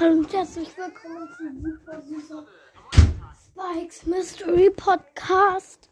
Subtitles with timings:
[0.00, 2.46] Hallo und herzlich willkommen zu Super Süßer
[3.42, 5.90] Spikes Mystery Podcast.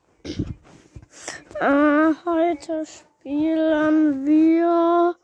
[1.58, 5.16] Äh, heute spielen wir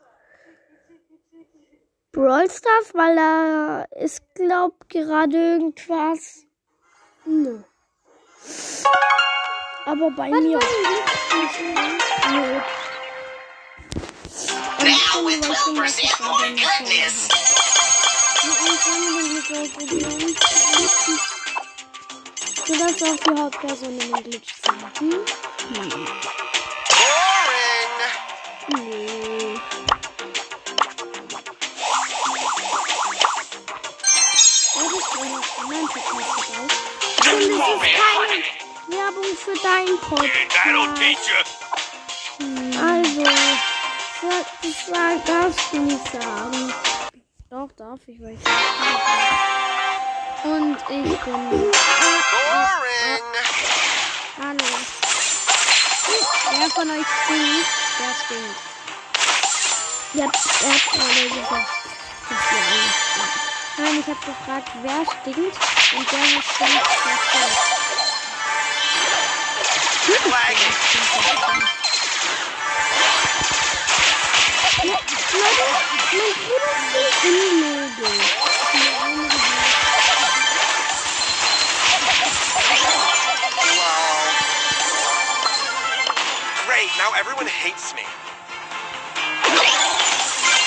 [2.11, 6.45] Brawl Stars, weil da ist, glaub, gerade irgendwas.
[7.25, 7.59] Nö.
[9.85, 10.59] Aber bei Was mir.
[12.33, 12.61] Nö.
[14.83, 17.52] Now with 12% more goodness.
[22.65, 25.11] Du darfst auch die Hauptperson den Glitch zeigen.
[25.73, 25.93] Boring.
[28.67, 29.59] Nee.
[34.75, 36.69] Oh, das war noch mein Podcast auch.
[37.31, 37.57] Und es ist
[37.95, 38.37] keine
[38.89, 40.29] Werbung für deinen Podcast.
[42.81, 43.23] Also,
[44.61, 46.73] das sag, darfst du nicht sagen.
[47.53, 48.39] Doch, darf ich, weil ich
[50.43, 51.51] Und ich bin.
[51.51, 51.71] Boring.
[54.41, 54.69] Hallo.
[56.49, 57.69] Wer von euch stinkt?
[57.99, 58.59] Der stinkt.
[60.15, 61.69] Ja, er hat gerade gesagt,
[62.27, 63.37] dass ihr alle stinkt.
[63.77, 65.57] Nein, ich habe gefragt, wer stinkt
[65.95, 67.83] und der, was stinkt, der stinkt.
[75.33, 75.63] Ja, Leute,
[76.11, 78.29] mein Bruder ist so unlogisch.
[78.73, 79.73] Mir eine gesagt.
[83.77, 84.21] Wow.
[86.67, 86.89] Great.
[86.97, 88.05] Now everyone hates me.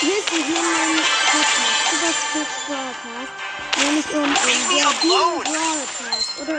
[0.01, 1.01] Hier ist hier mein
[1.31, 3.35] Podcast, über Skills Broadcast.
[3.79, 5.45] Nämlich um Leave me der Deal alone.
[5.45, 6.55] Broadcast oder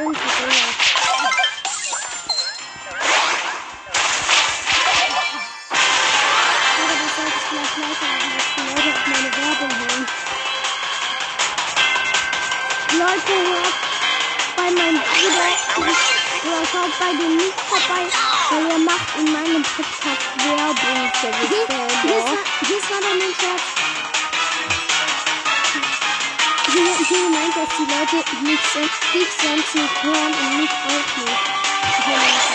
[16.99, 18.03] bei dem nicht vorbei,
[18.49, 22.37] weil er macht in meinem Podcast Werbung für sich selber.
[22.61, 23.61] Das war dann nicht Scherz.
[27.07, 32.47] Hier, meint, dass die Leute mich, sonst- dich sonst nicht hören und mich auch nicht.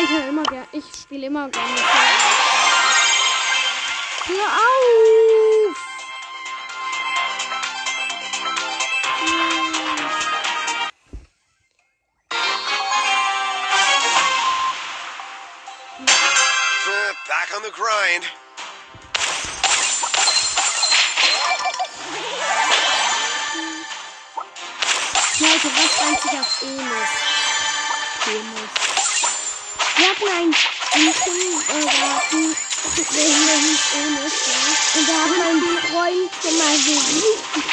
[0.00, 1.76] Ich höre immer gerne, ich spiele immer gerne.
[4.26, 5.17] Hör auf!
[17.78, 18.24] Grind.
[25.38, 27.10] Leute, was einzig auf Enes?
[28.26, 28.70] Enes.
[29.96, 30.54] Wir hatten einen
[31.14, 32.56] Kindergarten,
[32.96, 33.24] der
[33.62, 34.60] hieß Enes, ja.
[34.98, 37.66] Und da hat mein Freund immer so richtig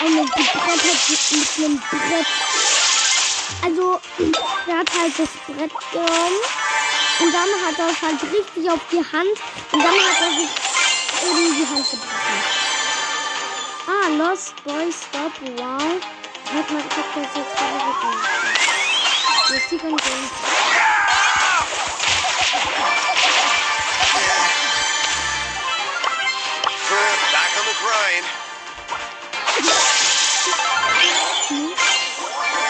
[0.00, 2.30] eine gebrettert mit einem Brett.
[3.62, 4.00] Also,
[4.66, 6.40] der hat halt das Brett genommen
[7.20, 9.36] und dann hat er es halt richtig auf die Hand
[9.72, 10.50] und dann hat er sich
[11.22, 12.60] eben die Hand gebrochen.
[13.86, 15.82] Ah, Lost Boy Stop, wow.
[16.52, 18.20] Hat man, ich hab das jetzt vorgefunden.
[19.50, 20.30] Lustig und Games.
[26.90, 28.26] Uh, back on the grind.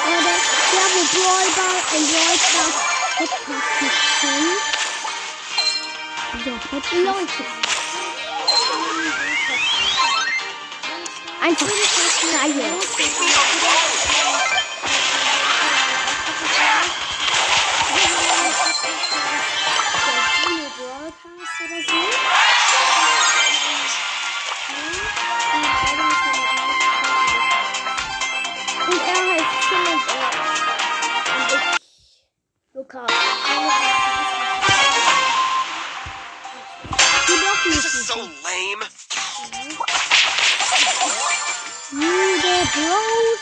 [0.07, 0.37] Oder
[0.73, 2.90] der, wo Brawl Ball und Brawl Stars
[3.21, 3.37] Podcast
[4.23, 4.63] kennt.
[6.47, 7.35] Der Podcast.
[11.43, 12.81] Einfach schreien.
[21.63, 22.40] Oder so.
[32.91, 32.95] Ich.
[32.95, 33.13] Lukas.
[37.27, 37.85] Du doch This nicht.
[37.85, 38.87] is so lame.
[41.93, 43.41] Müde Bros.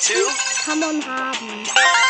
[0.00, 2.07] Come on haben.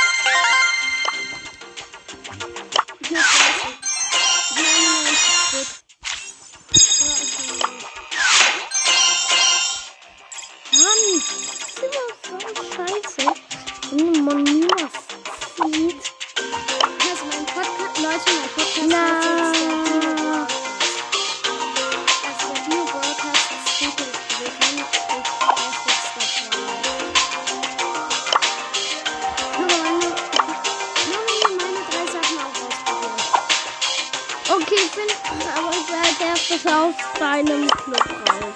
[36.59, 38.55] ist aus deinem Club raus.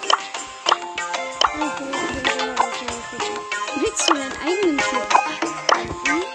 [1.55, 1.93] Mhm.
[3.81, 5.07] Willst du deinen eigenen Club?
[6.05, 6.32] Mhm.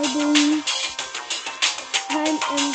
[0.00, 0.62] Beschreibung.
[2.08, 2.74] Time and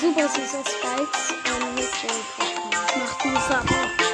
[0.00, 2.22] Super süßer Spikes an Mystery
[2.98, 4.04] Macht die Sache.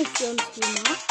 [0.00, 1.09] Minimissions gemacht.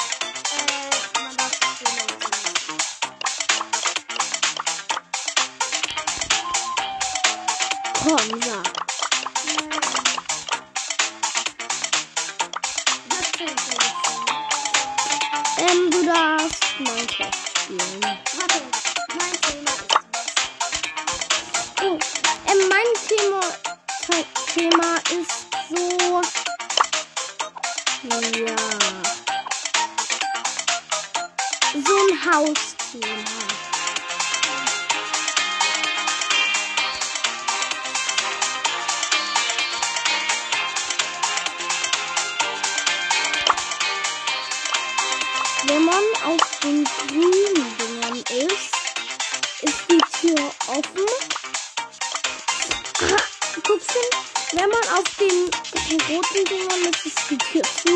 [56.19, 57.88] what do you want me to see?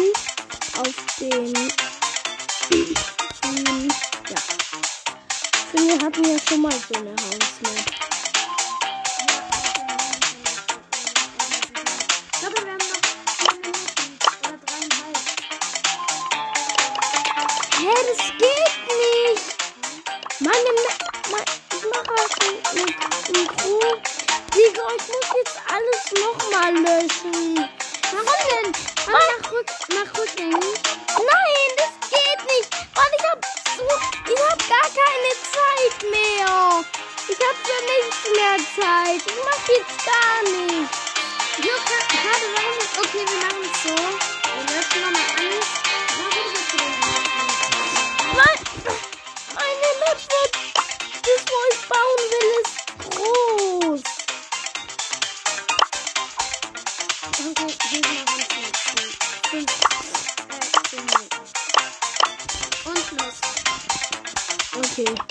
[64.93, 65.23] too.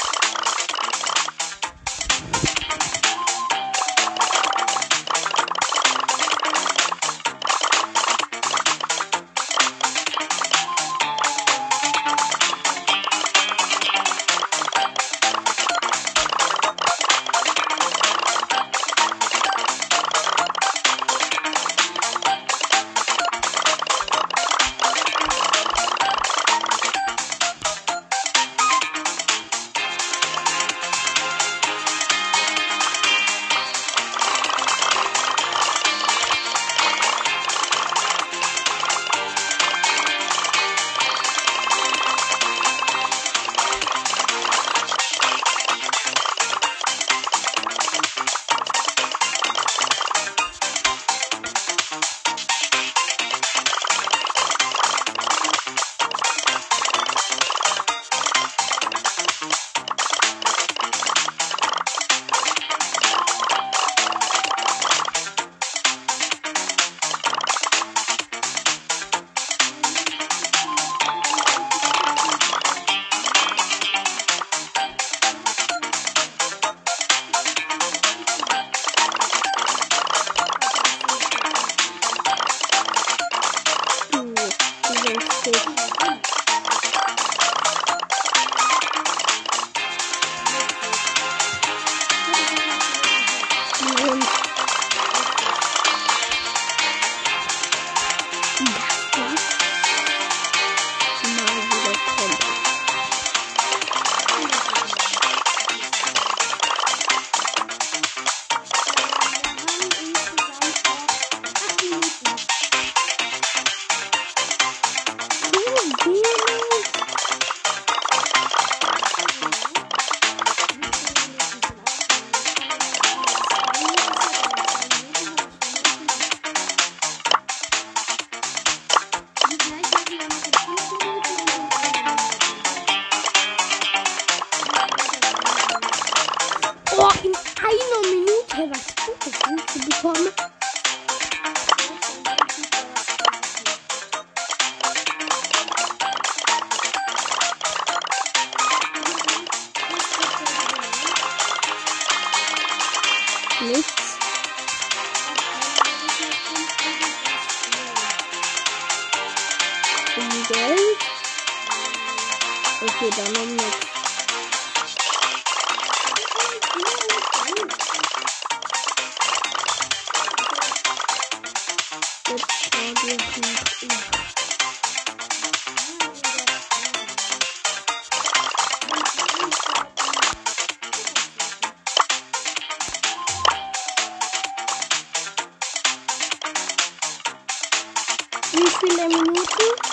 [188.83, 189.92] Chile minutos.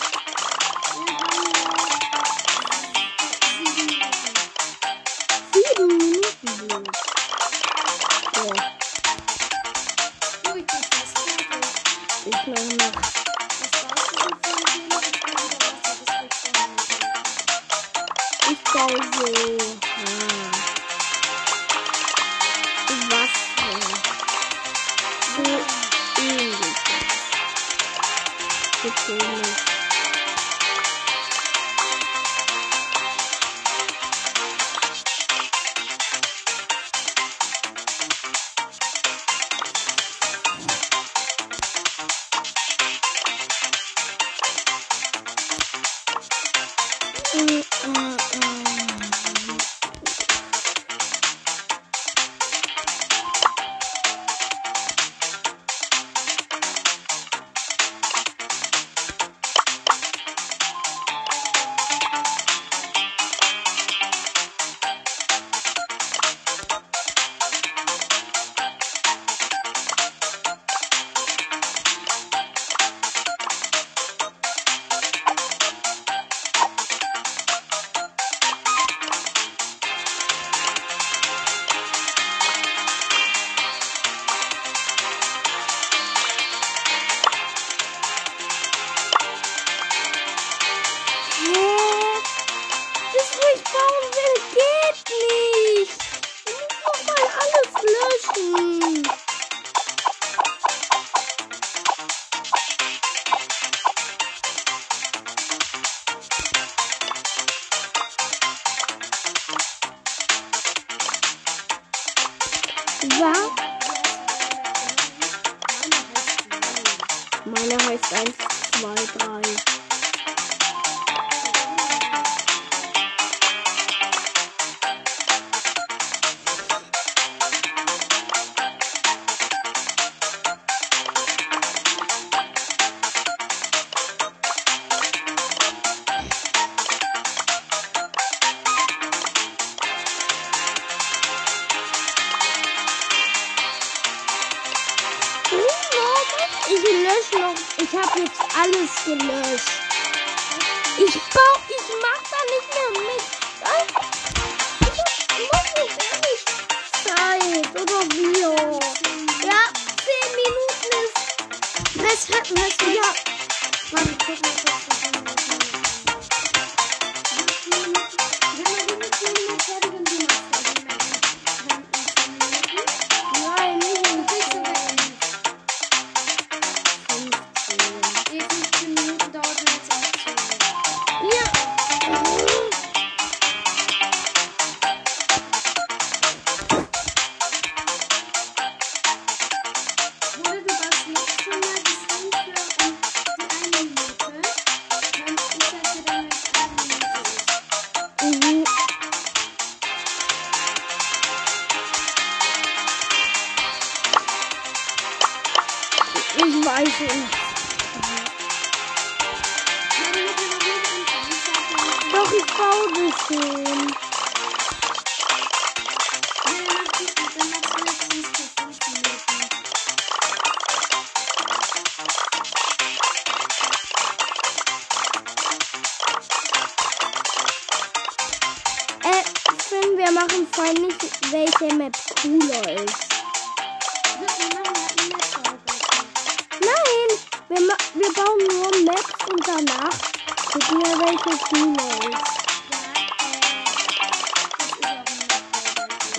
[119.30, 119.79] Bye.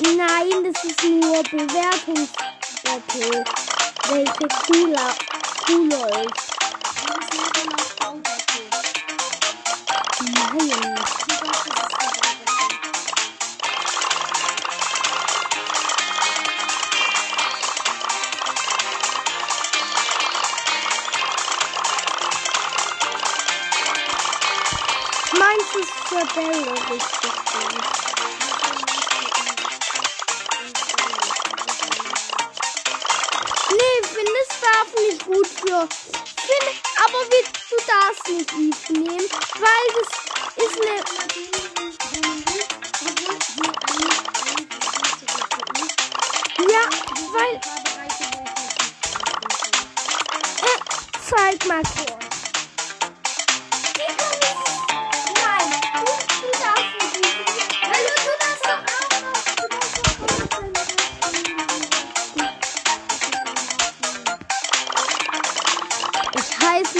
[0.02, 3.44] Nein, das ist nur Bewertungsbattle.
[4.08, 5.14] Welche cooler,
[5.66, 6.52] cooler ist.
[10.20, 10.96] Nein.
[25.38, 27.79] Meins ist Rebelle richtig.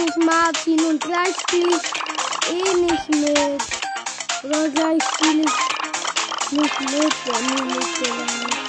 [0.07, 3.63] ich Martin und gleich spiele ich eh nicht mit.
[4.45, 8.60] Oder gleich spiele ich nicht mit, wenn ich nicht gelangt.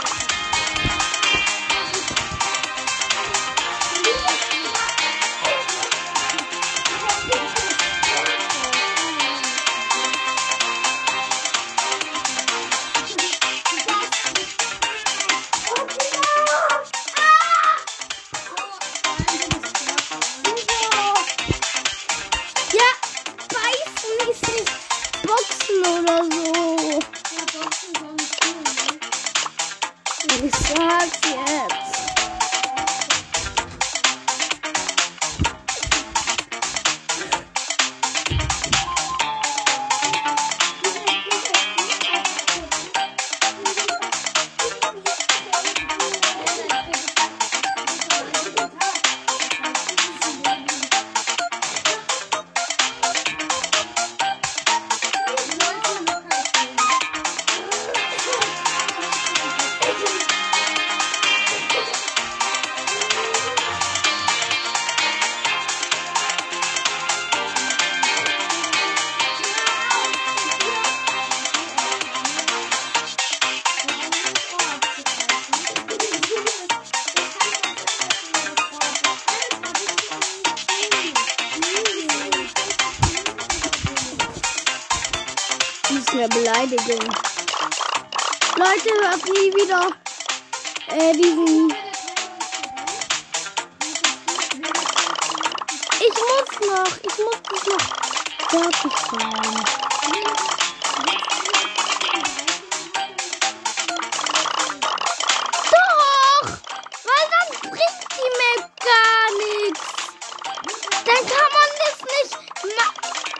[111.11, 112.33] dann kann man das nicht
[112.77, 112.87] ma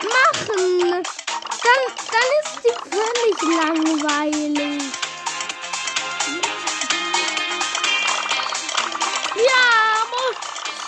[0.08, 0.64] machen.
[1.64, 1.82] Dann,
[2.12, 4.82] dann ist die völlig langweilig.
[9.36, 9.64] Ja,
[10.02, 10.26] aber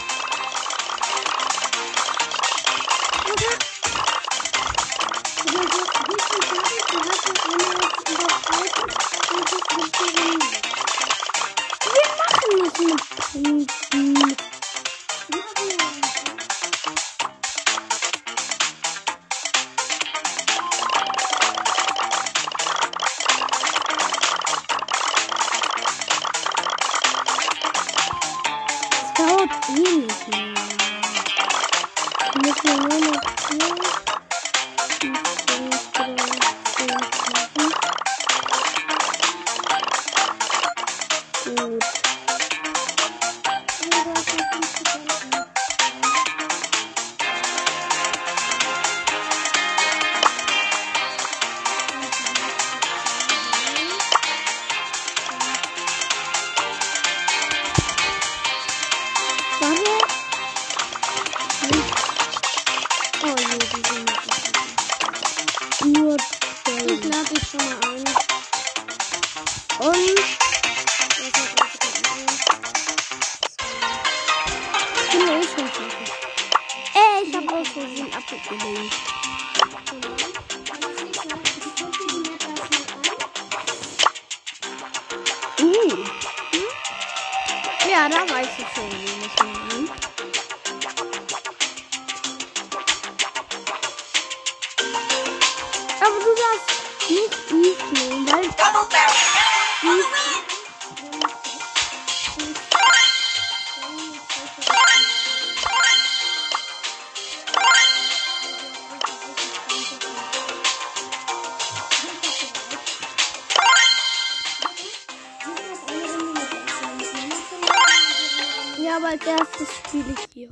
[119.58, 120.50] das Spiele hier.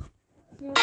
[0.59, 0.73] Ja.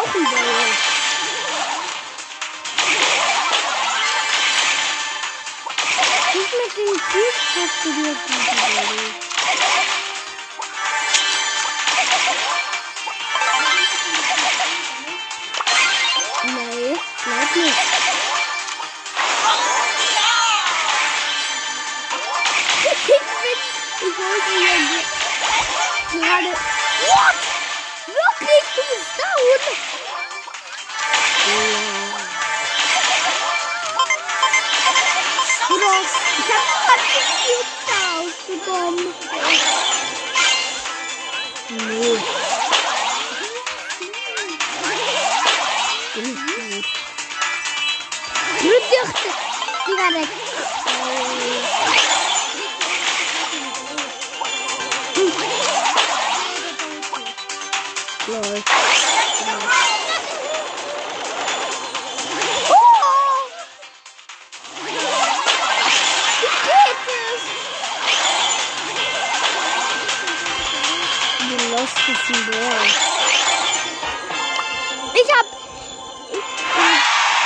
[0.00, 0.70] healthy they.
[6.32, 9.30] He's making huge steps to be a beauty baby.
[27.02, 27.38] What?
[28.08, 29.89] Look, it is down!
[58.26, 58.62] Ball.
[75.14, 75.46] Ich hab.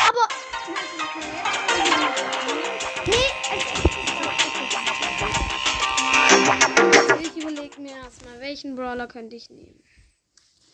[0.09, 0.27] Aber.
[3.07, 3.31] Nee.
[7.21, 9.83] Ich überlege mir erstmal, welchen Brawler könnte ich nehmen.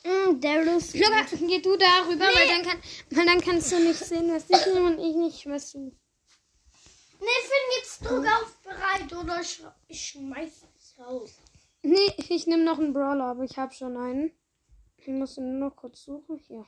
[0.04, 0.94] Mm, der ist.
[0.94, 2.52] Luca, geh du da rüber, weil, Nee.
[2.52, 5.72] dann kann, weil dann kannst du nicht sehen, was ich nehme und ich nicht, was
[5.72, 5.78] du.
[7.20, 11.30] Nee, Finn, jetzt drück auf bereit oder ich, ich schmeiß es raus.
[11.82, 14.32] Nee, ich nehme noch einen Brawler, aber ich habe schon einen.
[14.96, 16.38] Ich muss ihn nur noch kurz suchen.
[16.46, 16.66] Hier.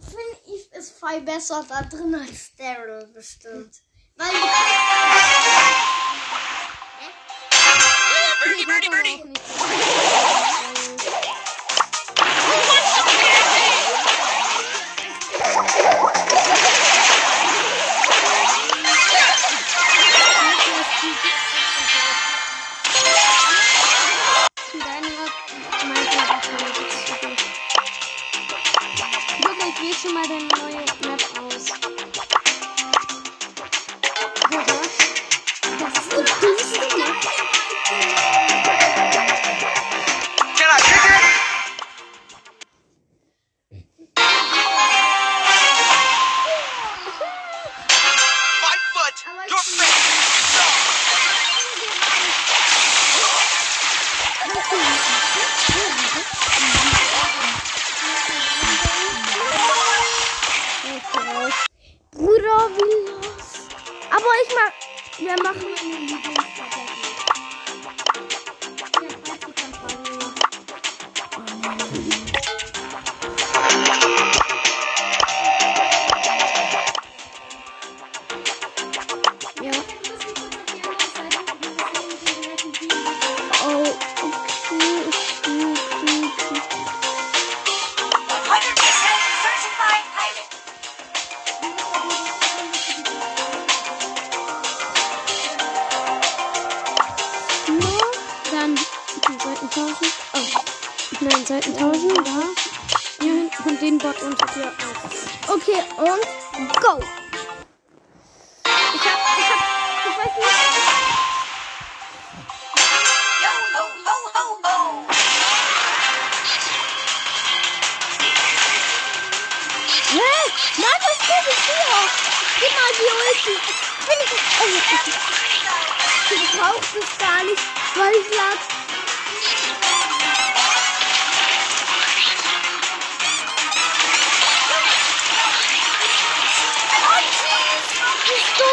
[0.00, 3.74] Finn Eve ist viel besser da drin als Daryl bestimmt.
[4.16, 4.28] Weil
[8.44, 10.81] birdie, birdie, birdie.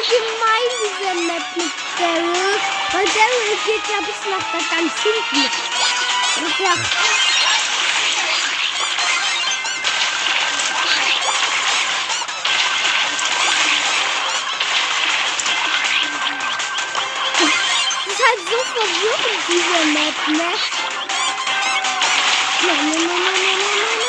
[0.07, 2.59] Gemein, diese Map mit Daryl.
[2.91, 5.51] Weil Daryl geht ja bis nach da ganz hinten.
[6.45, 6.73] Und ja,
[17.39, 20.51] Das ist halt so verwirrend, diese Map, ne?
[22.62, 24.08] No, no, no, no, no, no, no,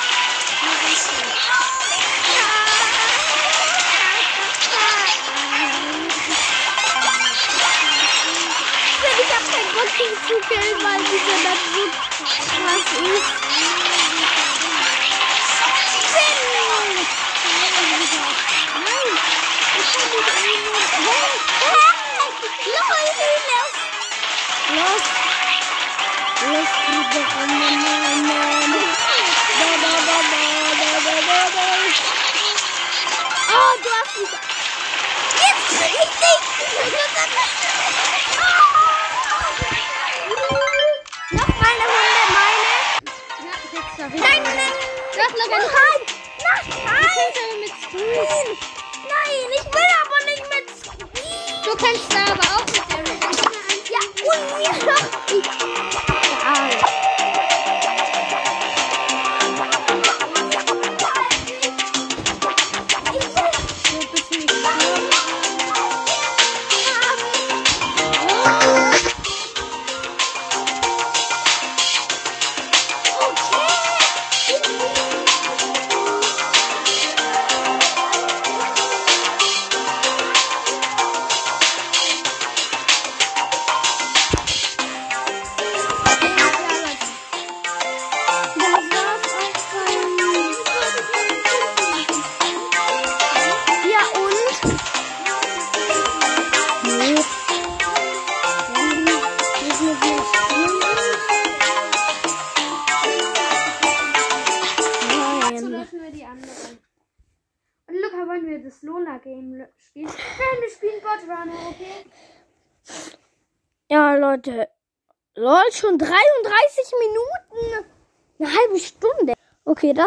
[10.51, 13.40] killen, weil diese Map so krass ist.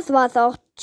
[0.05, 0.57] Das war's auch